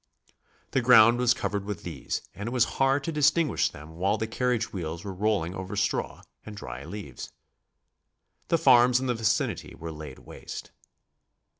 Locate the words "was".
1.19-1.35, 2.51-2.65